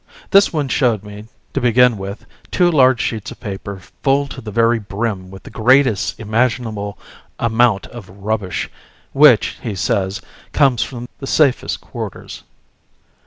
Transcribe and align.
This 0.31 0.51
one 0.51 0.67
showed 0.67 1.03
me, 1.03 1.25
to 1.53 1.61
begin 1.61 1.95
with, 1.95 2.25
two 2.49 2.71
large 2.71 2.99
sheets 2.99 3.29
of 3.29 3.39
paper 3.39 3.79
full 4.01 4.25
to 4.29 4.41
the 4.41 4.49
very 4.49 4.79
brim 4.79 5.29
with 5.29 5.43
the 5.43 5.51
greatest 5.51 6.19
imaginable 6.19 6.97
amount 7.37 7.85
of 7.85 8.09
rubbish, 8.09 8.67
which, 9.13 9.59
he 9.61 9.75
says, 9.75 10.19
comes 10.53 10.81
from 10.81 11.07
the 11.19 11.27
safest 11.27 11.81
quarters. 11.81 12.41